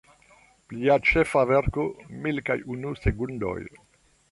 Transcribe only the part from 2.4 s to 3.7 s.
kaj unu sekundoj.